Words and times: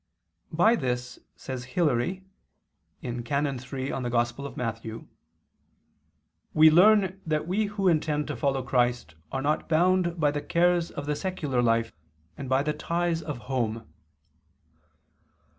By 0.51 0.75
this, 0.75 1.19
says 1.35 1.63
Hilary 1.77 2.23
(Can. 3.03 3.23
iii 3.45 3.91
in 3.91 4.01
Matth.), 4.55 4.83
"we 6.55 6.71
learn 6.71 7.21
that 7.23 7.47
we 7.47 7.65
who 7.65 7.87
intend 7.87 8.25
to 8.25 8.35
follow 8.35 8.63
Christ 8.63 9.13
are 9.31 9.43
not 9.43 9.69
bound 9.69 10.19
by 10.19 10.31
the 10.31 10.41
cares 10.41 10.89
of 10.89 11.05
the 11.05 11.15
secular 11.15 11.61
life, 11.61 11.93
and 12.35 12.49
by 12.49 12.63
the 12.63 12.73
ties 12.73 13.21
of 13.21 13.37
home." 13.45 13.87